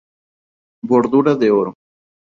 [0.87, 1.71] Bordura de oro.